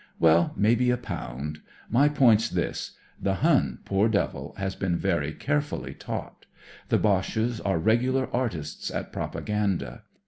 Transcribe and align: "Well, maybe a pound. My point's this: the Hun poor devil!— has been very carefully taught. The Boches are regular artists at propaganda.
"Well, 0.19 0.51
maybe 0.55 0.89
a 0.89 0.97
pound. 0.97 1.59
My 1.87 2.09
point's 2.09 2.49
this: 2.49 2.95
the 3.21 3.35
Hun 3.35 3.81
poor 3.85 4.09
devil!— 4.09 4.55
has 4.57 4.73
been 4.75 4.97
very 4.97 5.31
carefully 5.31 5.93
taught. 5.93 6.47
The 6.89 6.97
Boches 6.97 7.61
are 7.63 7.77
regular 7.77 8.27
artists 8.35 8.89
at 8.89 9.13
propaganda. 9.13 10.01